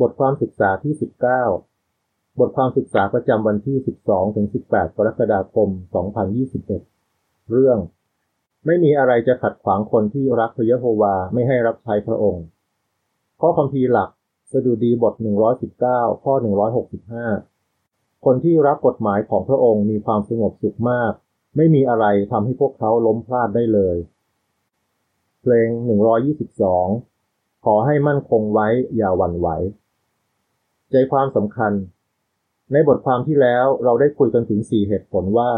[0.00, 0.94] บทความศึกษาที่
[1.66, 3.76] 19 บทความศึกษาประจำวันที่
[4.06, 5.68] 12 ถึง 18 กรกฎาคม
[6.74, 7.78] 2021 เรื่อง
[8.66, 12.44] ไม่มีอะไรจะขัดขวางคนที่รักพระยะโฮวาไม่ให้รับใช้พระองค์
[13.40, 14.10] ข้อคำพีหลัก
[14.52, 15.14] สดุดีบท
[15.68, 16.34] 119 ข้อ
[17.08, 21.12] 165 คนที่รักกฎหมายของพระองค์มีความสงบสุขมาก
[21.56, 23.96] ไม่มีอะไรทำให้พวกเขาล้มพลาดได้เลย
[25.40, 25.68] เพลง
[26.46, 29.48] 122 ขอให้มั่นคงไว้อย่าหวั่นไหว
[30.90, 31.72] ใจความสำคัญ
[32.72, 35.50] ในบทความที่แล้วเราได้คุยกันถึงสี่เหตุผลว่า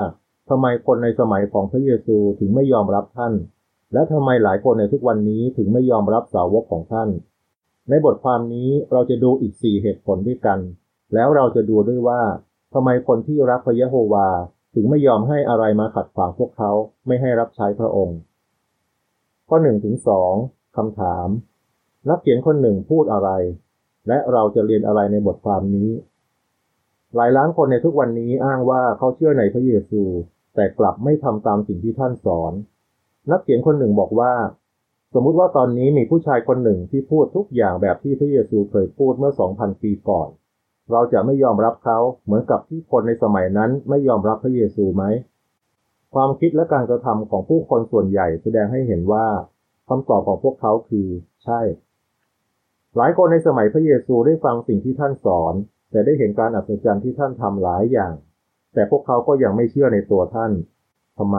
[0.48, 3.34] ทำไมคนในสมัยของพระเยซูถึงไม่ยอมรับท่าน
[3.92, 7.08] และทำไมหลายคนในทุกวันนี้ถึงไม่ยอมรับสาวกของท่าน
[7.88, 10.58] ในบทความนี้เราจะดูอีกสี่เหตุผลด้วยกัน
[11.14, 12.22] แล้วเราจะดูด้วยว่า
[12.74, 14.28] ทำไมคนที่รักพระยะโฮวา
[14.74, 16.70] ถึงไม่ยอมให้อะไรมาขัดขวางพวกเขา
[17.06, 18.18] ไม่ให้รับใช้พระองค์
[19.48, 20.34] ข้อหนึ่งถึงสอง
[20.76, 21.28] คำถาม
[22.08, 23.30] นักเขียนคนหนึ่งพูดอะไร
[24.08, 25.90] และเราจะเรียนอะไรในบทความนี้
[27.14, 30.02] หลายล้านคนในทุกวันนี้อ้างว่าเขาเชื่อในพระเยซู
[30.54, 32.52] แต่กลับไม่ทำตามสิ่งที่ท่านสอน
[33.30, 34.32] นักเขียนคนหนึ่งบอกว่า
[35.14, 40.28] สมมุติว่าตอนนี้มีผู้ชายคนหนึ่งที่พูดทุกอย่างแบบที่พระเยซูเคยพูดเมื่อ 2,000 ปีก่อน
[40.92, 45.04] เราจะไม่ยอมรับเขาเหมือนกับที่คนในสมัยนั้นไม่ยอมรับพระเยซูไหม
[46.14, 49.26] ความคิดและการกระทำของผู้คนส่วนใหญ่แสดงให้เห็นว่า
[49.88, 51.06] คำตอบของพวกเขาคือ
[51.44, 51.60] ใช่
[52.96, 55.54] หลายคนในสมัยพระเยซูได้ฟังสิ่งที่ท่านสอน
[55.90, 58.14] แต่ได้เห็นการอัศจรรย์ที่ท่านทำหลายอย่าง
[58.74, 60.52] แต่พวกเขาก็ยังไม่เชื่อในตัวท่าน
[61.18, 61.38] ทำไม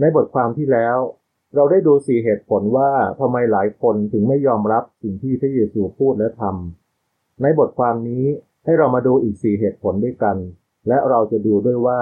[0.00, 0.96] ในบทความที่แล้ว
[1.54, 8.24] เราได้ดูสี่เหตุผลว่าทำไมหลายคนถึงไม่ยอมรับสิ่งที่พระเยซูพูดและทำในบทความนี้
[8.64, 10.36] ให้เรามาดูอีกสี่เหตุผลด้วยกัน
[10.88, 12.00] และเราจะดูด้วยว่า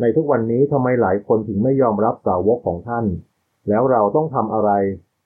[0.00, 3.06] ในทุกวันนี้ทำไมหลายคนถึงไม่ยอมรับสาวกของท่าน
[3.68, 4.70] แล้วเราต้องทำอะไร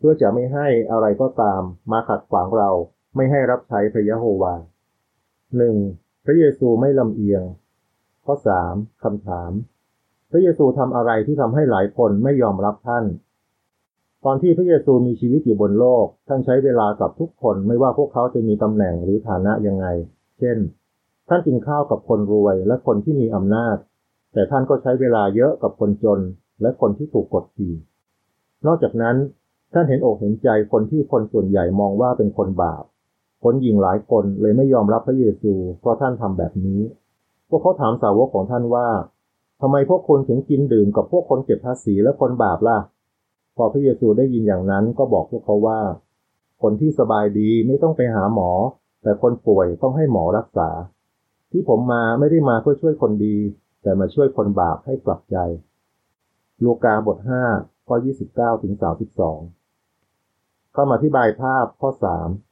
[0.00, 1.62] เพื่อจะไม่ให้อะไรก็ตาม
[1.92, 2.70] มาขัดขวางเรา
[3.16, 4.54] ไม่ให้รับใช้พระยะโฮวา
[5.56, 5.76] หนึ่ง
[6.24, 7.42] พระเยซูไม่ลำเอียง
[8.24, 9.52] ข้อสามคำถาม
[10.30, 13.04] พระเยซูทำอะไรที่ทำให้หลายคนไม่ยอมรับท่าน
[14.24, 19.86] ตอนที่พระเยซูมีชีวิตอยู่บนโลก ท่านใช้เวลากับทุกคนไม่ว่าพวกเขาจะมีตำแหน่งหรือฐานะยังไง
[20.38, 20.58] เช่น
[21.28, 23.76] ท่านกินข้าวกับคนรวยและคนที่มีอำนาจ
[24.32, 26.20] แต่ท่านก็ใช้เวลาเยอะกับคนจน
[26.62, 27.74] และคนที่ถูกกดขี่
[28.66, 29.16] นอกจากนั้น
[29.72, 32.84] ท่านเห็นอกเห็นใจคนที่คนส่วนใหญ่มองว่าเป็นคนบาป
[33.44, 36.80] คนหญิงหลายคนเลยไม่ยอมรับพระเยซู เพราะท่านทำแบบนี้
[37.48, 38.88] พวกเขาถามสาวกของท่านว่า
[39.60, 42.78] ทำไมพวกคุณถึงกินดื่มกับพวกคนเก็บภาษีและคนบาปล่ะ
[43.56, 45.80] พอพระเยซูได้ยินอย่างนั้นก็บอกพวกเขาว่า
[46.62, 48.50] คนที่สบายดีไม่ต้องไปหาหมอ
[49.02, 50.68] แต่คนป่วยต้องให้หมอรักษา
[51.50, 53.36] ที่ผมมาไม่ได้มาเพื่อช่วยคนดี
[53.82, 55.36] แต่มาช่วยคนบาปให้กลับใจ
[56.64, 57.18] ลูกาบท
[57.52, 57.96] 5ข้อ
[58.30, 58.74] 29ถึง
[59.18, 59.59] 32
[60.80, 61.90] เข้ามาที่บายภาพข้อ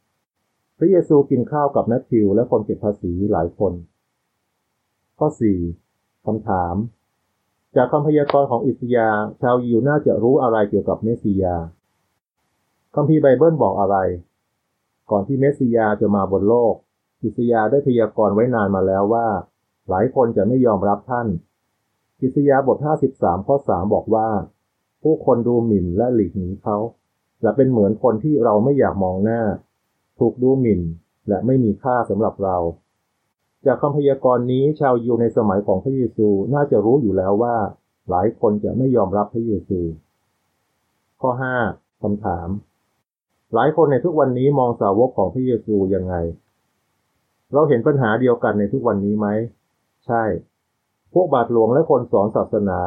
[0.08, 3.72] 3พระเยซูกินข้าวกับแมทธิวและคนเก็บภาษีหลายคน
[5.18, 5.28] ข้อ
[5.76, 6.74] 4คำถาม
[7.76, 9.08] จากคำพยากรณ์ของอิสยา
[9.40, 11.56] ชาวยิวน่าจะรู้อะไรเกี่ยวกับเมสสิยา
[12.94, 13.96] คัมภีร์ไบเบิลบอกอะไร
[15.10, 16.74] ก่อนที่เมสสิยาจะมาบนโลก
[17.22, 19.28] อิสยาได้พยากรณ์ไว้นานมาแล้วว่า
[19.88, 21.26] หลายคนจะไม่ยอมรับท่าน
[22.22, 22.78] อิสยาบท
[23.12, 24.28] 53 ข้อ 3 บอกว่า
[25.02, 26.78] ผู้คนดูหมิ่นและหลีกหนีเขา
[27.42, 29.40] และเป็นเหมือนคนที่เราไม่อยากมองหน้า
[30.18, 30.80] ถูกดูหมิ่น
[31.28, 32.56] และไม่มีค่าสำหรับเรา
[33.66, 37.56] จากคำพยากรณ์นี้ชาวยิวในสมัยของพระเยซูน่าจะรู้อยู่แล้วว่า
[38.10, 39.80] หลายคนจะไม่ยอมรับพระเยซู
[41.20, 41.30] ข้อ
[41.66, 42.48] 5คำถาม
[43.54, 46.14] หลายคนในทุกวันนี้มองสาวกของพระเยซูยังไง
[47.52, 49.26] เราเห็นปัญหาเดียวกันในทุกวันนี้ไหม
[50.06, 50.22] ใช่
[51.12, 52.80] พวกบาทหลวงและคนสอนศาสนา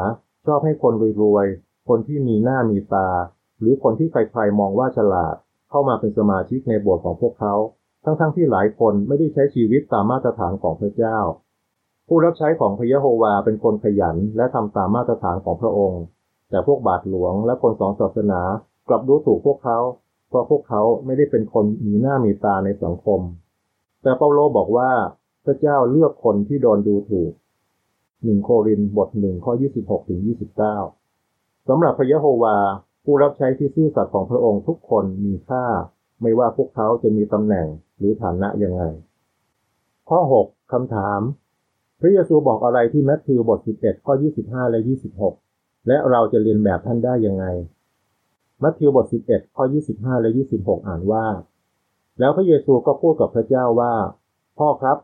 [0.46, 3.10] ชอบให้คนรวยๆ คนที่มีหน้ามีตา
[3.62, 5.36] หรือคนที่ใครๆมองว่าฉลาด
[5.70, 7.56] เข้ามาเป็นสมาชิกในโบสถ์ของพวกเขา
[8.06, 11.18] ทั้งๆทที่หลายคนไม่ได้ใช้ชีวิตตามมาตรฐานของพระเจ้า
[12.08, 16.04] ผู้รับใช้ของพระยะโฮวาเป็นคนขยันและทำตามมาตรฐานของพระองค์
[16.50, 18.42] แต่พวกบาทหลวงและคนสอนศาสนา
[18.88, 19.80] กลับดูถูกพวกเขา
[20.30, 23.20] เพราะพวกเขาไม่ได้เป็นคนมีหน้ามีตาในสังคม
[24.02, 24.92] แต่เปาโลบอกว่า
[25.46, 27.32] พระเจ้าเลือกคนที่โดนดูถูก
[28.24, 30.20] หนึ่งโครินบทหนึ่งข้อ 26ถึง
[30.92, 32.58] 29สำหรับพระยะโฮวา
[33.04, 35.66] ผู้รับใช้ที่ซื่อสัตย์ของพระองค์ทุกคนมีค่า
[36.22, 37.68] ไม่ว่าพวกเขาจะมีตำแหน่ง
[37.98, 38.84] หรือฐานะยังไง
[40.10, 41.22] ข้อ 6คำถาม
[42.00, 44.14] พระเยซูบอกอะไรที่แมทธิวบท 11 ข้อ
[44.44, 44.80] 25 และ
[45.30, 47.46] 26 และเราจะเรียนแบบท่านได้ยังไง
[48.64, 49.64] มัทธิวบท 11 ข้อ
[49.94, 51.26] 25 และ 26 อ่านว่า
[52.20, 53.94] แล้วพระเยซูก็พูดกับพระเจ้าว่า
[54.58, 54.98] พ่อครับ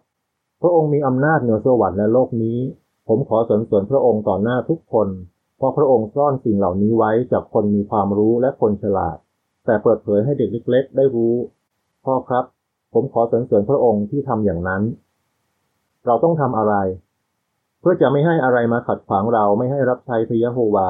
[0.62, 2.58] พระองค์มีอำนาจเหนือสวรรค์และโลกนี้
[3.08, 5.08] ผมขอสรรเสริญพระองค์ต่อหน้าทุกคน
[5.58, 9.18] เพราะพระองค์ซ่อนสิ่งเหล่านี้ไว้จากคนมีความรู้และคนฉลาด
[9.66, 11.36] แต่เปิดเผยให้เด็กเล็ก ๆ ได้รู้
[12.06, 12.46] พ่อครับ
[12.94, 14.84] ผมขอสรรเสริญพระองค์ที่ทำอย่างนั้น
[16.06, 16.76] เราต้องทำอะไร
[17.80, 20.90] เพื่อจะไม่ให้อะไรมาขัดขวางเราไม่ให้รับใช้พระยะโฮวา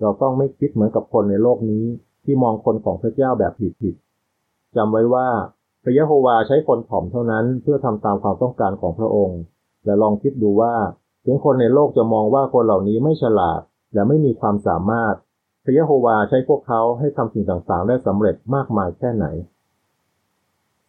[0.00, 1.84] เราต้องไม่คิดเหมือนกับคนในโลกนี้
[2.24, 5.28] ที่มองคนของพระเจ้าแบบผิดๆจำไว้ว่า
[5.84, 9.40] พระยะโฮวาใช้คนถ่อมเท่านั้นเพื่อทำตามความต้องการของพระองค์
[9.84, 10.74] และลองคิดดูว่า
[11.24, 13.60] ถึงคนในโลกจะมองว่าคนเหล่านี้ไม่ฉลาด
[13.94, 15.14] และไม่มีความสามารถ
[15.64, 19.26] พระยะโฮวาใช้พวกเขาให้ทำสิ่งต่างๆ ได้สำเร็จมากมายแค่ไหน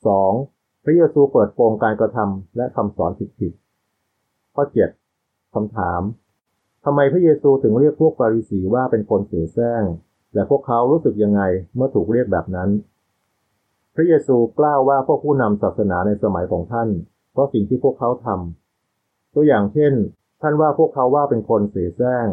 [0.02, 0.84] 2.
[0.84, 4.64] พระเยซูเปิดโปงการกระทำและคำสอนผิดๆข้อ
[5.10, 5.54] 7.
[5.54, 6.02] คำถาม
[6.86, 9.84] ทำไมพระเยซูถึงเรียกพวกฟาริสีว่าเป็นคนเสียแซง
[10.34, 11.42] และพวกเขารู้สึกยังไง
[11.76, 12.70] เมื่อถูกเรียกแบบนั้น
[13.96, 16.90] พระเยซูกล่าวว่าพวกผู้นำศาสนาในสมัยของท่าน
[17.32, 19.94] เพราะสิ่งที่พวกเขาทำตัวอย่างเช่น
[20.42, 22.28] ท่านว่าพวกเขาว่าเป็นคนเสียแซง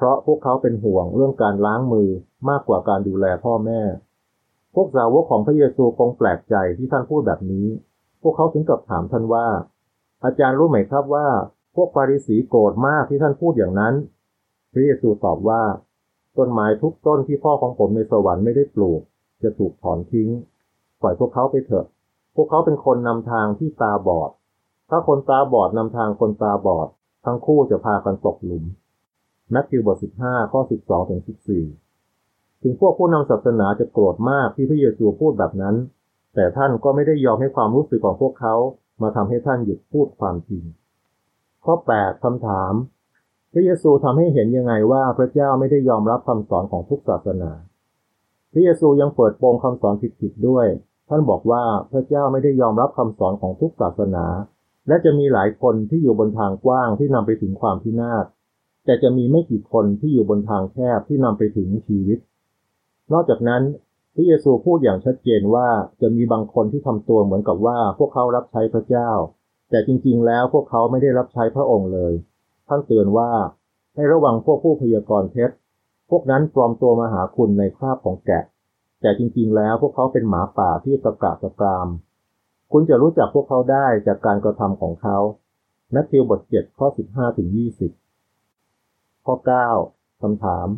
[0.00, 2.08] เพราะพวกเขาเป็นห่วงเรื่องการล้างมือ
[2.50, 3.80] มากกว่าการดูแลพ่อแม่
[4.74, 7.66] พวกสาวกของพระเยซูคงแปลกใจที่ท่านพูดแบบนี้
[8.22, 9.46] พวกเขาถึงกับถามท่านว่า
[10.24, 11.28] อาจารย์รู้ไหมครับว่า
[11.76, 13.94] พวกปาริสีโกรธมากที่ท่านพูดอย่างนั้น
[14.72, 15.62] พระเยซูตอบว่า
[16.38, 19.00] ต้นไม้ทุกต้นที่พ่อของผมในสวรรค์ไม่ได้ปลูก
[19.42, 20.28] จะถูกถอนทิ้ง
[21.00, 21.86] ปล่อยพวกเขาไปเถอะ
[22.34, 24.30] พวกเขาเป็นคนนำทางที่ตาบอด
[24.90, 26.88] ถ้าคนตาบอดนำทางคนตาบอด
[27.24, 28.64] ทั้งคู่จะพากันตกหลุม
[29.54, 31.22] มทธิวบท 15 ข้อ 12 ถึง
[31.90, 35.76] 14 ถึงพวกผู้นำศาสนาจะโกรธมากที่พระเยซูพูดแบบนั้น
[36.34, 38.54] แต่ท่านก็ไม่ได้ยอมให้ความรู้สึกของพวกเขา
[39.02, 40.64] มาทำให้ท่านหยุดพูดความจริง
[41.64, 42.72] ข้อ 8 คำถาม
[43.52, 47.52] พระเยซูทำให้เห็นยังไงว่าพระเจ้าไม่ได้ยอมรับคำสอนของทุกศาสนา
[48.52, 50.66] พระเยซูยังเปิดโปงคำสอนผิดๆด้วย
[51.08, 51.62] ท่านบอกว่า
[51.92, 54.26] พระเจ้าไม่ได้ยอมรับคำสอนของทุกศาสนา
[54.88, 58.24] และจะมีหลายคนที่อยู่บนทางกว้างที่นำไปถึงความพินาศ
[58.84, 62.18] แต่จะมีไม่กี่คนที่อยู่บนทางแคบที่นำไปถึงชีวิต
[63.12, 63.62] นอกจากนั้น
[64.14, 65.68] พระเยซูพูดอย่างชัดเจนว่า
[66.00, 69.10] จะมีบางคนที่ทำตัวเหมือนกับว่าพวกเขารับใช้พระเจ้า
[69.70, 72.12] แต่จริงๆ แล้วพวกเขาไม่ได้รับใช้พระองค์เลย
[72.68, 73.30] ท่านเตือนว่า
[73.94, 75.50] ให้ระวังพวกผู้พยากรณ์เท็จ
[76.10, 78.44] พวกนั้นปลอมตัวมาหาคุณในคราบของแกะ
[79.00, 81.88] แต่จริงๆ แล้วพวกเขาเป็นหมาป่าที่ตะกะตะกราม
[82.72, 85.18] คุณจะรู้จักพวกเขาได้จากการกระทำของเขา
[85.94, 87.90] นัทธิวบทเจ็ดข้อสิบห้าถึงยี่สิบ
[89.26, 89.68] ข้อเก้า
[90.22, 90.68] คำถาม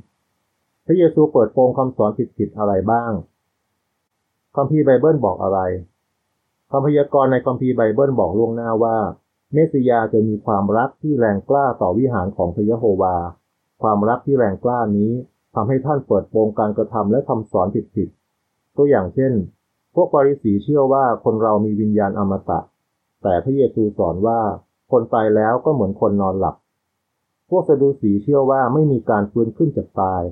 [0.87, 3.13] พระเยซูเปิดโปงคำสอนผิดๆอะไรบ้าง
[4.57, 5.61] คัมภีร์ไบเบิลบอกอะไร
[6.71, 8.97] คำพยากรณ์ในคัมภีร์ไบเบิลบอกล่วงหน้าว่า
[9.53, 13.17] เมสสิยาห์จะมีความรักที่แรงกล้าต่อวิหารของพระยะโฮวา
[13.83, 15.13] ความรักที่แรงกล้านี้
[15.55, 17.67] ทำให้ท่านเปิดโปงการกระทำและคำสอน
[17.97, 19.33] ผิดๆตัวอย่างเช่น
[19.95, 22.61] พวกฟาริสีเชื่อว่าคนเรามีวิญญาณอมตะ
[23.23, 24.41] แต่พระเยซูสอนว่า
[24.91, 26.57] คนตายแล้วก็เหมือนคนนอนหลับ
[27.57, 30.23] พวกสะดูสีเชื่อว่าไม่มีการฟื้นขึ้นจากตาย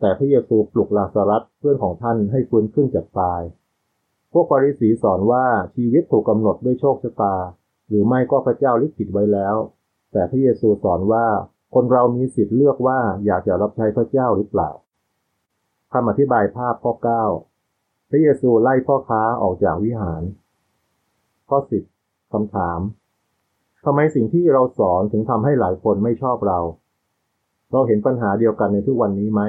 [0.00, 3.42] แต่พระเยซูปลุกลาซารัสเพื่อนของท่านให้ฟื้นขึ้นจากตาย
[4.32, 7.36] พวกปาริสีสอนว่าชีวิตถูกกำหนดด้วยโชคชะตา
[7.88, 9.56] หรือไม่ก็พระเจ้าลิขิตไว้แล้ว
[10.12, 11.26] แต่พระเยซูสอนว่า
[11.74, 14.70] คนเรามีสิทธิ์เลือกว่าอยากจะรับใช้พระเจ้าหรือเปล่า
[15.92, 16.92] คำอธิบายภาพข้อ
[17.50, 20.22] 9 พระเยซูไล่พ่อค้าออกจากวิหาร
[21.48, 21.58] ข้อ
[21.96, 22.80] 10คำถาม
[23.88, 26.58] ทำไมสิ่งที่เราสอนถึงทำให้หลายคนไม่ชอบเรา
[27.72, 29.42] เราเห็นปัญหาเดียวกันในทุกวันนี้ไหม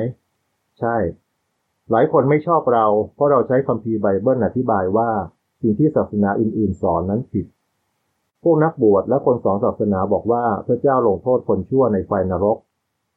[0.79, 0.95] ใช่
[1.91, 2.85] หลายคนไม่ชอบเรา
[3.15, 5.09] เพราะเราใช้คัมภีร์ไบเบิลอธิบายว่า
[5.61, 7.45] สิ่งที่ศาสนาอื่น ๆ สอนนั้นผิด
[8.43, 12.57] พวกนักบวชและคนสอนศาสนาบอกว่าพระเจ้าลงโทษคนชั่วในไฟนรก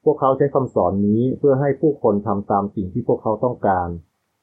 [0.05, 3.89] พวกเขาใช้คำสอนนี้เพื่อให้ผู้คนทำตามสิ่งที่พวกเขาต้องการ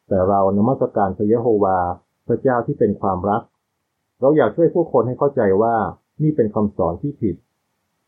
[0.08, 1.80] แต่เรานมัสการพระเยโฮวา
[2.28, 3.42] พระเจ้าที่เป็นความรัก
[4.22, 5.76] เราอยากช่วยผู้คนให้เข้าใจว่า
[6.22, 7.36] นี่เป็นคำสอนที่ผิด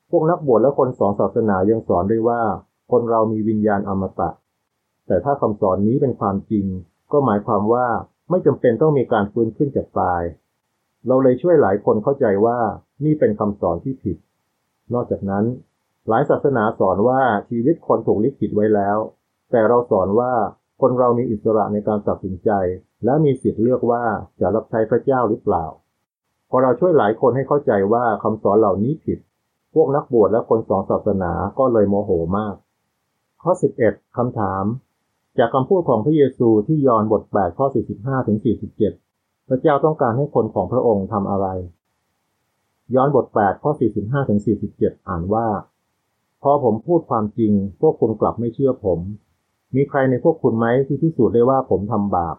[0.09, 2.41] พวกนักบวชและคนสอนศาสนายังสอนด้วยว่า
[2.91, 4.29] คนเรามีวิญญาณอมตะ
[5.07, 6.65] แต่ถ้าคำสอนนี้เป็นความจริง
[7.11, 7.87] ก็หมายความว่า
[8.29, 10.21] ไม่จำเป็นต้องมีการฟื้นขึ้นจากตาย
[11.07, 12.59] เราเลยช่วยหลายคนเข้าใจว่า
[13.05, 14.17] นี่เป็นคำสอนที่ผิด
[14.93, 15.45] นอกจากนั้น
[16.07, 18.97] หลายศาสนาสอนว่าชีวิตคนถูกลิขิตไว้แล้ว
[19.51, 20.33] แต่เราสอนว่า
[20.81, 22.49] คนเรามีอิสระในการตัดสินใจ
[23.05, 24.03] และมีสิทธิ์เลือกว่า
[24.39, 25.65] จะรับใช้พระเจ้าหรือเปล่า
[26.49, 29.19] พอเราช่วยหลายคนให้เข้าใจว่าคำสอนเหล่านี้ผิด
[29.73, 32.55] พวกนักบวชและคนสอนศาสนาก็เลยโมโหมาก
[33.43, 33.51] ข้อ
[33.85, 34.63] 11คำถาม
[35.37, 37.65] จากคำพูดของพระเยซูที่ยอห์นบท 8 ข้อ
[37.97, 38.37] 45ถึง
[38.93, 41.47] 47 พระเจ้าต้องการให้คนของพระองค์ทำอะไร
[42.95, 44.39] ย้อนบท 8 ข้อ 45ถึง
[44.73, 45.47] 47 อ่านว่า
[46.43, 47.51] พอผมพูดความจริง
[47.81, 48.99] พวกคุณกลับไม่เชื่อผม
[49.75, 52.35] มีใครในพวกคุณไหมที่พิสูจน์ได้ว่าผมทำบาป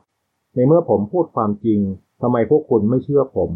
[0.55, 1.81] ในเมื่อผมพูดความจริง
[2.21, 3.51] ทำไมพวกคุณไม่เชื่อผม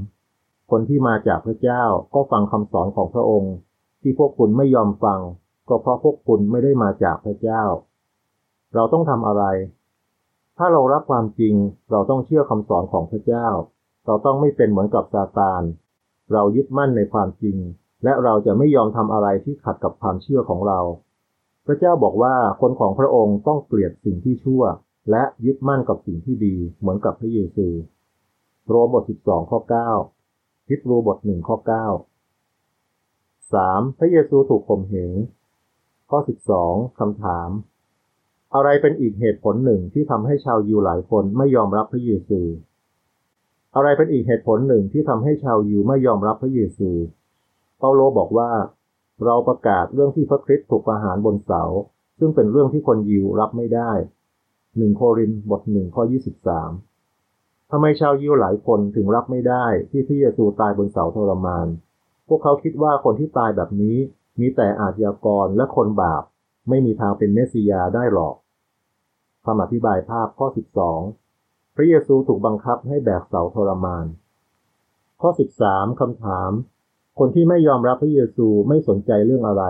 [0.70, 1.82] คนที่มาจากพระเจ้า
[2.14, 3.54] ก็ฟังคำสอนของพระองค์
[4.02, 5.20] ที่พวกคุณไม่ยอมฟัง
[5.68, 7.62] ก็เพราะพวกคุณไม่ได้มาจากพระเจ้า
[8.74, 9.44] เราต้องทำอะไร
[10.58, 11.54] ถ้าเรารับความจริง
[11.90, 13.46] เราต้องเชื่อคำสอนของพระเจ้า
[14.06, 15.62] เราต้องไม่เป็นเหมือนกับซาตาน
[16.32, 17.56] เรายึดมั่นในความจริง
[18.04, 20.80] และเราจะไม่ยอมทำอะไรที่ขัดกับความเชื่อของเรา
[21.66, 24.62] พระเจ้าบอกว่าคนของพระองค์ต้องเกลียดสิ่งที่ชั่ว
[25.10, 27.68] และยึดมั่นกับสิ่งที่ดีเหมือนกับพระเยซู
[28.68, 29.60] โรมบท 12 ข้อ
[30.04, 30.13] 9
[30.68, 31.66] ฮิตรูบท1ข้อ9
[33.52, 33.98] 3.
[33.98, 35.12] พระเยซูถูกข่มเหง
[36.10, 36.18] ข้อ
[36.58, 37.50] 12คำถาม
[38.54, 42.40] อะไรเป็นอีกเหตุผลหนึ่งที่ทำให้ชาวยิวหลายคนไม่ยอมรับพระเยซู
[43.74, 46.90] อะไรเป็นอีกเหตุผลหนึ่งที่ทำให้ชาวยิวไม่ยอมรับพระเยซู
[47.78, 48.50] เปาโลบอกว่า
[49.24, 51.62] เราประกาศเรื่องที่พระคริสต์ถูกประหารบนเสา
[52.18, 53.92] ซึ่งเป็นเรื่องที่คนยิวรับไม่ได้
[54.44, 56.02] 1โครินบทหนึ่งข้อ
[56.50, 56.93] 23
[57.76, 61.66] ทำไมชาวยิวหลายคนถึงรับไม่ได้ที่พระเยซูตายบนเสาทรมาน
[62.28, 63.96] พวกเขาคิดว่าคนที่ตายแบบนี้
[64.40, 66.22] มีแต่อาชญากรและคนบาป
[66.68, 68.34] ไม่มีทางเป็นเมสสิยาได้หรอก
[69.44, 70.46] คำอธิบายภาพข้อ
[71.10, 74.06] 12 พระเยซูถูกบังคับให้แบกเสาทรมาน
[75.20, 75.30] ข้อ
[75.64, 76.50] 13คำถาม
[77.18, 79.64] คนที่ไม่ยอมรับพระเยซูไม่สนใจเรื่องอะไร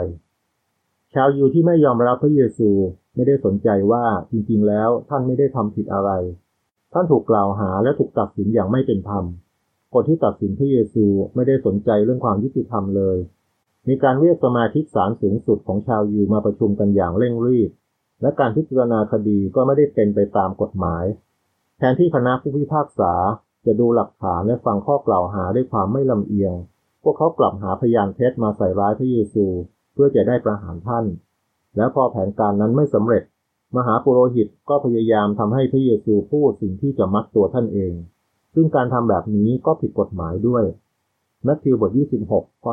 [1.14, 2.70] ชาวยูที่ไม่ยอมรับพระเยซู
[3.14, 6.12] ไม่ได้สนใจว่าจริงๆ แล้วท่านไม่ได้ทำผิดอะไร
[6.94, 9.24] ท่านถูกกล่าวหาและถูกตัดสินอย่างไม่เป็นธรรม
[9.92, 13.16] คนที่ตัดสินพระเยซูไม่ได้สนใจเรื่องความยุติธรรมเลย
[13.88, 17.70] มีการเรียกสมาชิกศาลสูงสุดของชาวยูมาประชุมกันอย่างเร่งรีบ
[18.22, 21.04] และการพิจารณาคดีก็ไม่ได้เป็นไปตามกฎหมาย
[21.78, 23.12] แทนที่คณะผู้พิพากษา
[23.66, 26.54] จะดูหลักฐานและฟังข้อกล่าวหาด้วยความไม่ลำเอียง
[27.02, 29.46] พวกเขากลับหาพยานเท็จมาใส่ร้ายพระเยซู
[29.92, 31.04] เพื่อจะได้ประหารท่าน
[31.76, 33.22] แล้วพอแผนการนั้นไม่สำเร็จ
[33.76, 37.94] มหาปุโรหิตก็พยายามทำให้พระเยซูพูดสิ่งที่จะมัดตัวท่านเอง
[38.54, 40.64] ซึ่งการทำแบบนี้ก็ผิดกฎหมายด้วย
[41.46, 41.90] มัทธิวบท
[42.28, 42.72] 26 ข้อ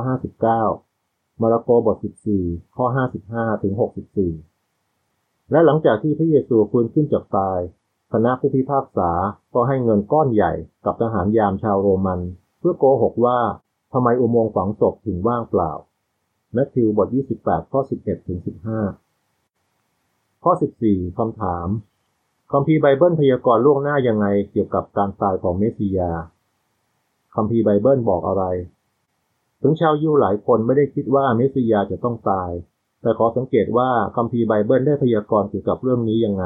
[0.70, 1.98] 59 มาระโกบท
[2.38, 2.86] 14 ข้อ
[3.24, 3.74] 55 ถึง
[4.82, 7.60] 64 และหลังจากที่พระเยซูฟื้นขึ้นจากตาย
[8.14, 9.12] คณะผู้พิพากษา
[9.54, 10.52] ก็ให้เงินก้อนใหญ่
[10.86, 12.20] กับทหารยามชาวโรมัน
[12.60, 13.40] เพื่อโกหกว่า
[13.94, 15.72] ทำไมอุโมงค์ฝังศพถึงว่างเปล่า
[16.54, 17.08] แมทธิวบท
[17.40, 18.40] 28 ข้อ 11 ถึง
[18.74, 19.01] 15
[20.44, 20.54] ข้อ
[20.86, 21.68] 14คำถาม
[22.52, 26.12] คัมภีร์ไบเบิลพยากรณ์ล่วงหน้ายังไงเกี่ยวกับการตายของเมสสิยา
[27.36, 28.44] คัมภีร์ไบเบิลบอกอะไร
[29.62, 32.52] ถึงชาวยิวหลายคนไม่ได้คิดว่าเมสสิยาจะต้องตาย
[33.02, 36.46] แต่ขอสังเกตว่าคัมภีร์ไบเบิลได้พยากรณ์เกี่ยวกับเรื่องนี้ยังไง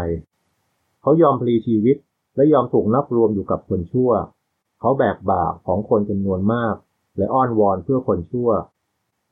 [1.01, 1.97] เขายอมพลีชีวิต
[2.35, 4.11] และยอมถูกนับรวมอยู่กับคนชั่ว
[4.79, 6.75] เขาแบกบาปของคนจำนวนมาก
[7.17, 8.49] และอ้อนวอนเพื่อคนชั่ว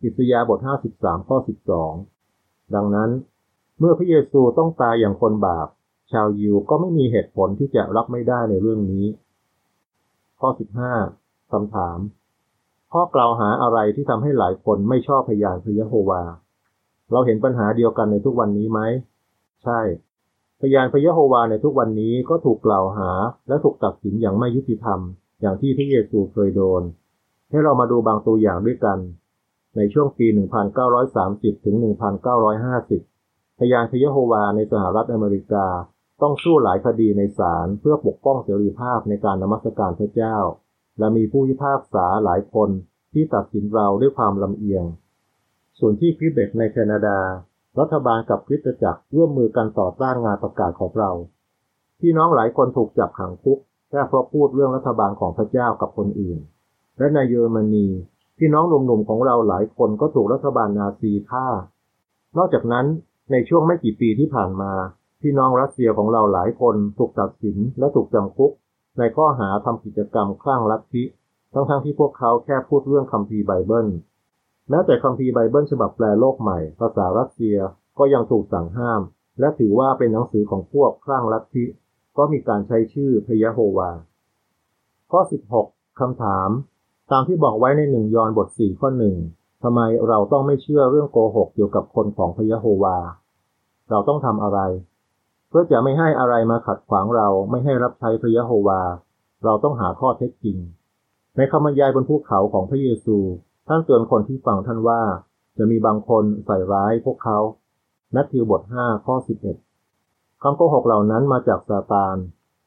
[0.03, 0.59] อิสยาบท
[0.95, 1.37] 53 ข้อ
[2.05, 3.09] 12 ดังนั้น
[3.79, 5.67] เมื่อพระเยซูต้องตายอย่างคนบาป
[6.11, 9.05] ชาวยิวก็ไม่มีเหตุผลที่จะรับไม่ได้ในเรื่องนี้
[10.39, 10.49] ข้อ
[10.99, 11.99] 15คำถาม
[12.93, 16.23] ข้อกล่าวหาอะไรที่ทำให้หลายคนไม่ชอบพยานพระยะโฮวา
[17.11, 18.79] เราเห็นปัญหาเดียวกันในทุกวันนี้ไหม
[19.63, 19.79] ใช่
[20.61, 23.09] พยานพระยะโฮวาในทุกวันนี้ก็ถูกกล่าวหา
[23.47, 24.99] และถูกตัดสินอย่างไม่ยุติธรรม
[25.41, 26.83] อย่างที่พระเยซูเคยโดน
[27.49, 28.99] ให้เรามาดูบางตัวอย่างด้วยกัน
[29.77, 30.27] ในช่วงปี
[30.95, 31.75] 1930 ถึง
[32.59, 33.12] 1950
[33.71, 35.65] ยานพยโฮวาในสหรัฐอเมริกา
[36.21, 40.37] ต้องสู้หลายคดีในศาลเพื่อปกป้องเสรีภาพในการนมัสการพระเจ้า
[40.99, 42.69] และมีผู้พิพากษาหลายคน
[43.13, 44.83] ที่ตัดสินเราด้วยความลำเอียง
[45.79, 47.19] ส่วนที่คิเบกในแคนาดา
[47.79, 51.11] รัฐบาลกับคริสตจักรร่วมมือกันต่อต้านงานประกาศของเรา
[51.99, 56.37] พี่น้องหลายคนถูกจับขังคุกแค่เพราะพูดเรื่องรัฐบาลของพระเจ้ากับคนอื่น
[56.97, 57.87] และในเยอรมนี
[58.37, 61.47] พี่น้องหนุ่มๆของเราหลายคนก็ถูกรัฐบาลนาซีฆ่า
[62.37, 62.85] นอกจากนั้น
[63.31, 64.73] ในช่วงไม่กี่ปีที่ผ่านมา
[65.21, 68.51] พี่น้องรัสเซียของเราหลายคนถูกตัดสินและถูกจำคุก
[68.97, 71.03] ในข้อหาทำกิจกรรมคลั่งลัทธิ
[71.53, 73.87] ทั้งๆที่พวกเขาแค่พูดเรื่องคัมภีร์ไบเบิล
[74.69, 77.57] แม้แต่คัมภีร์ไบเบิลฉบับแปลโลกใหม่ ภาษารัสเซีย
[77.97, 79.01] ก็ยังถูกสั่งห้าม
[79.39, 81.65] และถือว่าเป็นหนังสือของพวกคลั่งลัทธิ
[82.17, 83.91] ก็มีการใช้ชื่อพยะโฮวา
[85.11, 85.21] ข้อ
[85.59, 86.49] 16 คำถาม
[87.11, 89.15] ตามที่บอกไว้ในหนึ่งยอห์นบท 4 ข้อหนึ่ง
[89.63, 92.97] ทำไมเราต้องไม่เชื่อเรื่องโกหกเกี่ยวกับคนของพยะโฮวา
[93.89, 94.59] เราต้องทำอะไร
[95.49, 98.81] เพื่อจะไม่ให้อะไรมาขัดขวางเราไม่ให้รับใช้พระยะโฮวา
[99.43, 100.57] เราต้องหาข้อเท็จจริง
[101.37, 103.17] ในคำบรรยายบนภูเขาของพระเยซู
[103.67, 105.01] ท่านเตือนคนที่ฟังท่านว่า
[105.57, 107.39] จะมีบางคนใส่ร้ายพวกเขา
[108.15, 109.15] นัทธิวบท5ข้อ
[109.79, 112.17] 11คำโกหกเหล่านั้นมาจากซาตาน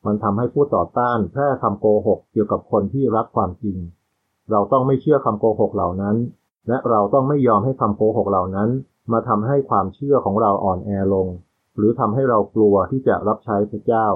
[0.07, 3.77] มันทำให้ผู้ต่อต้านแพร่คำโกหกเกี่ยวกับคนที่รักความจริง
[4.51, 6.17] เราต้องไม่เชื่อคำโกหกเหล่านั้น
[6.69, 8.71] และเราต้องไม่ยอมให้คำโกหกเหล่านั้น
[9.13, 11.29] มาทำให้ความเชื่อของเราอ่อนแอลง
[11.77, 14.07] หรือทำให้เรากลัวที่จะรับใช้พระเจ้า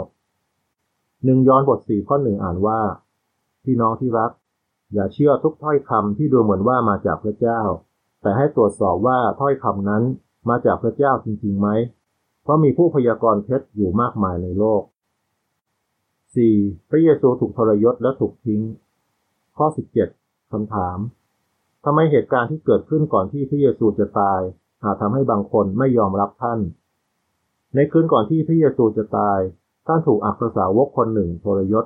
[1.25, 2.81] หนึ่งย้อนบทสี่ข้อหนึ่งอ่านว่า
[3.65, 4.31] พี่น้องที่รัก
[4.95, 7.61] อย่าเชื่อทุกถ้อยคำที่ดูเหมือนว่ามาจากพระเจ้า
[8.23, 10.03] แต่ให้ตรวจสอบว่าถ้อยคำนั้น
[10.49, 11.69] มาจากพระเจ้าจริงๆไหม
[12.43, 14.83] เพราะมีผู้พยากรณ์เท็จอยู่มากมายในโลก
[16.07, 16.89] 4.
[16.91, 18.61] พระเยซูถูกทรยศและถูกทิ้ง
[19.57, 19.67] ข้อ
[20.11, 20.99] 17คำถาม
[21.85, 24.41] ทำไมเหตุการณ์ที่เกิดขึ้นก่อนที่พระเยซูจะตาย
[24.85, 26.61] อาจทำให้บางคนไม่ยอมรับท่าน
[27.75, 29.39] ในคืนก่อนที่พระเยซูจะตาย
[29.87, 31.85] ท่านถูกอักษาวกคนหนึ่งทรยศ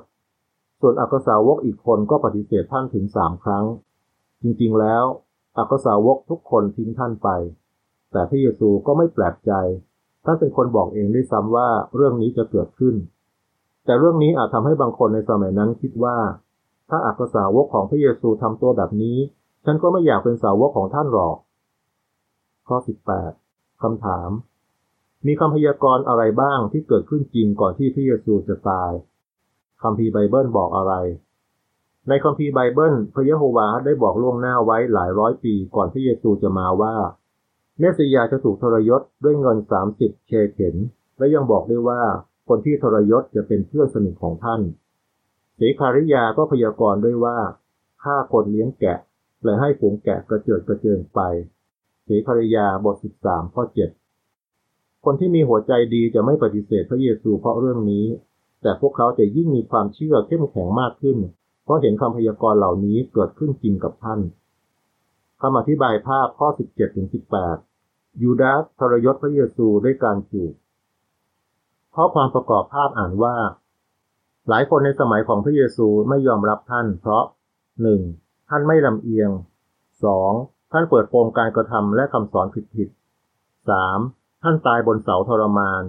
[0.81, 3.65] ส่วนอักษาวกอีกคนก็ปฏิเสธท่านถึงสามครั้ง
[4.43, 5.03] จริงๆแล้ว
[5.57, 7.29] อักษาวกทุกคนทิ้งท่านไป
[8.11, 9.51] แต่พระเยซูก็ไม่แปลกใจ
[10.25, 12.95] ท่านเป็นคนบอกเองด้วยซ้ำว่าเรื่องนี้จะเกิดขึ้น
[13.85, 16.17] แต่เรื่องนี้อาจทำให้บางคนในสมัยนั้นคิดว่า
[16.89, 19.17] ถ้าอักษาวกของพระเยซูทำตัวแบบนี้
[19.65, 21.37] ฉันก็ไม่อยากเป็นสาวกของท่านหรอก
[22.67, 22.77] ข้อ
[23.25, 24.29] 18 คำถาม
[25.25, 28.91] มีคำพยากรณ์อะไรบ้างที่เกิดขึ้นจริงก่อนที่พระเยซูจะตาย
[29.81, 30.93] คัมภีร์ไบเบิลบอกอะไร
[32.09, 36.95] ในคัมภีร์ไบเบิล พระเยโฮวาได้บอกล่วงหน้าไว้หลายร้อยปีก่อนพระเยซูจะมาว่า
[37.79, 39.57] เมสสิยาจะถูกทรยศด้วยเงิน
[39.93, 40.75] 30 เคเข็น
[41.17, 42.01] และยังบอกด้วยว่า
[42.47, 44.61] คนที่ทรยศจะเป็นเพื่อนสนิทของท่าน
[45.55, 47.37] เสคาริยาก็พยากรณ์ด้วยว่า
[48.03, 48.99] ฆ่าคนเลี้ยงแกะ
[49.45, 51.19] และให้ฝูงแกะกระเจิดกระเจิงไป
[52.07, 53.63] สีภรยาบท 13 ข้อ
[54.29, 58.05] 7 คนที่มีหัวใจดีจะไม่ปฏิเสธพระเยซูเพราะเรื่องนี้
[58.61, 61.17] แต่พวกเขาจะยิ่งมีความเชื่อเข้มแข็งมากขึ้น
[61.63, 64.19] เพราะเห็นคำพยากรณ์เหล่านี้เกิดขึ้นจริงกับท่าน
[65.41, 67.07] คำอธิบายภาพข้อ 17ถึง
[67.63, 70.53] 18 ยูดาสทรยศพระเยซูด้วยการจูบ
[71.95, 73.35] ข้อความประกอบภาพอ่านว่า
[74.49, 77.23] หลายคนในสมัยของพระเยซูไม่ยอมรับท่าน เพราะ
[77.95, 78.24] 1.
[78.49, 79.29] ท่านไม่ลำเอียง
[80.05, 80.71] 2.
[80.71, 84.43] ท่านเปิดโปงการกระทำและคำสอนผิดๆ 3.
[84.43, 85.83] ท่านตายบนเสาทรมาน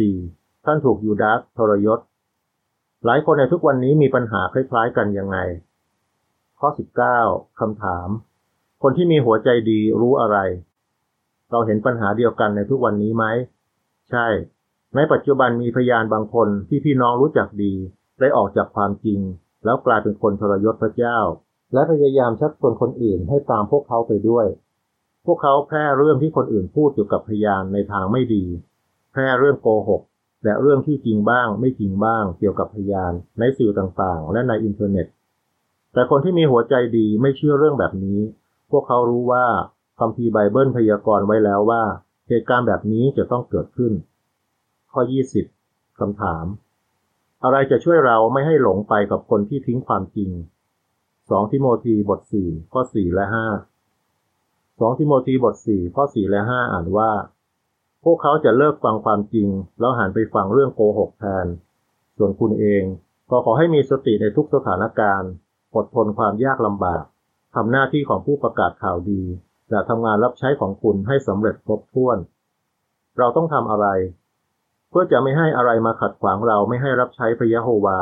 [0.00, 0.64] 4.
[0.64, 2.00] ท่านถูกยูดาสทรยศ
[3.04, 5.38] หลายคนในทุกวันนี้มีปัญหาคล้ายๆกันยังไง
[6.58, 6.68] ข้อ
[7.14, 8.08] 19คำถาม
[8.82, 10.38] คนที่มีหัวใจดีรู้อะไร
[11.50, 13.24] เราเห็นปัญหาเดียวกันในทุกวันนี้ไหม
[14.10, 14.26] ใช่
[14.96, 17.74] ในปัจจุบันมีพยานบางคนที่พี่น้องรู้จักดี
[18.20, 19.20] ได้ออกจากความจริง
[19.64, 21.18] แล้วกลายเป็นคนทรยศพระเจ้า
[21.72, 24.46] และพยายามชักชวนคนอื่นให้ตามพวกเขาไปด้วย
[25.26, 28.44] พวกเขาแพร่เรื่องที่คนอื่นพูดเกี่ยวกับพยานในทางไม่ดี
[29.12, 30.02] แพร่เรื่องโกหก
[30.44, 35.06] และเรื่องที่จริงบ้าง ไม่จริงบ้างเกี่ยวกับพยานในสื่อต่างๆ และในอินเทอร์เน็ต
[35.92, 38.20] แต่คนที่มีหัวใจดีไม่เชื่อเรื่องแบบนี้
[38.70, 39.46] พวกเขารู้ว่า
[39.98, 41.82] คัมภีร์ไบเบิลพยากรณ์ไว้แล้วว่า
[42.28, 43.92] เหตุการณ์แบบนี้จะต้องเกิดขึ้น
[44.92, 45.02] ข้อ
[45.50, 46.46] 20คำถาม
[47.44, 50.30] อะไรจะช่วยเราไม่ให้หลงไปกับคนที่ทิ้งความจริง
[51.30, 53.46] สองทิโมธีบทสี่ข้อสี่และห้า
[54.80, 57.12] สองทิโมธีบทสี่ข้อสี่และห้าอ่านว่า
[58.04, 59.48] พวกเขาจะเลิกฟังความจริง
[59.80, 61.46] แล้วหันไปฟังเรื่องโกหกแทน
[62.16, 62.82] ส่วนคุณเอง
[63.30, 65.30] ก็ขอให้มีสติในทุกสถานการณ์
[65.74, 67.04] อดทนความยากลำบาก
[67.54, 69.22] ทำหน้าที่ของผู้ประกาศข่าวดี
[69.70, 72.18] และทำงานรับใช้ของคุณให้สำเร็จครบถ้วน
[73.18, 73.86] เราต้องทำอะไร
[74.90, 77.98] เพื่อจะไม่ให้อะไรมาขัดขวางเราไม่ให้รับใช้พระยะโฮวา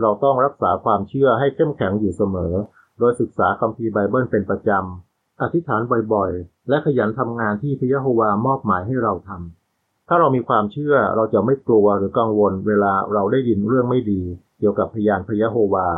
[0.00, 2.54] เราต้องรักษาความเชื่อให้เข้มแข็งอยู่เสมอ
[2.98, 5.80] โดยศึกษาคัมภีร์ไบเบิลเป็นประจำ อธิษฐาน
[6.14, 14.22] บ่อยๆ และขยันทำงานที่พระยะโฮวามอบหมายให้เราทำ ถ้าเรามีความเชื่อเราจะไม่กลัวหรือกังวลเวลาเราได้ยินเรื่องไม่ดี
[14.58, 15.88] เกี่ยวกับพยานพระยะโฮวา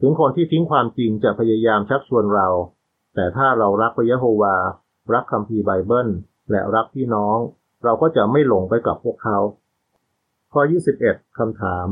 [0.00, 2.48] ถึงคนที่ทิ้งความจริงจะพยายามชักชวนเรา
[3.14, 4.56] แต่ถ้าเรารักพระยะโฮวา
[5.14, 6.08] รักคัมภีร์ไบเบิล
[6.50, 7.38] และรักพี่น้อง
[7.84, 9.38] เราก็จะไม่หลงไปกับพวกเขา
[10.52, 10.62] ข้อ
[11.00, 11.88] 21คำถาม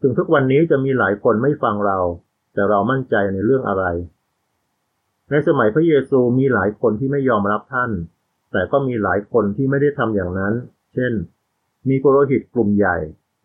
[0.00, 1.98] ถึงทุกวันนี้จะมีหลายคนไม่ฟังเรา
[2.54, 3.84] แต่เรามั่นใจในเรื่องอะไร
[5.30, 7.90] ในสมัยพระเยซูมีหลายคนที่ไม่ยอมรับท่าน
[8.52, 10.54] แต่ก็มีหลายคนที่ไม่ได้ทำอย่างนั้น
[10.94, 11.12] เช่น
[11.88, 12.96] มีปุโรหิตกลุ่มใหญ่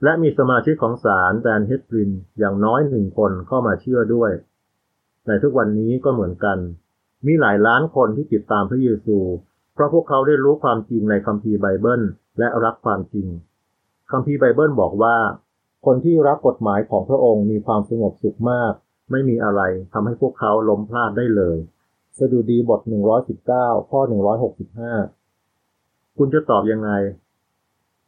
[0.04, 4.32] และมีสมาชิกของศาลแซนเฮดรินอย่างน้อยหนึ่งคนเข้ามาเชื่อด้วย
[5.28, 6.58] ในทุกวันนี้ก็เหมือนกัน
[7.26, 9.18] มีหลายล้านคนที่ติดตามพระเยซู
[9.74, 12.02] เพราะพวกเขาได้รู้ความจริงในคัมภีร์ไบเบิล
[12.40, 13.28] และรักความจริง
[14.12, 15.16] คัมภีร์ไบเบิลบอกว่า
[15.86, 18.74] คนที่รักกฎหมายของพระองค์มีความสงบสุขมาก
[19.12, 19.62] ไม่มีอะไร
[19.94, 21.58] ทำให้พวกเขาล้มพลาดได้เลย
[22.18, 22.82] สดุดีบท
[23.36, 24.00] 119 ข้อ
[25.30, 26.92] 165 คุณจะตอบยังไง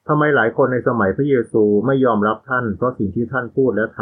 [0.08, 4.02] ทำไมหลายคนในสมัยพระเยซูไม่ยอมรับท่าน เพราะสิ่งที่ท่านพูดและท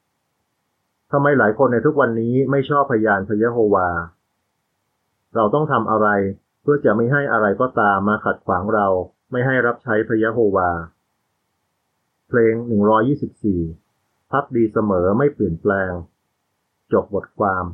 [0.00, 3.88] ำทำไมหลายคนในทุกวันนี้ไม่ชอบพยานพระยะโฮวา
[5.34, 6.08] เราต้องทำอะไร
[6.62, 8.86] เพื่อจะไม่ให้อะไรก็ตามมาขัดขวางเรา
[9.30, 10.70] ไม่ให้รับใช้พระยะโฮวา
[12.34, 12.56] เพลง
[13.62, 15.90] 124 พักดีเสมอไม่เปลี่ยนแปลง
[16.92, 17.64] จบบทความ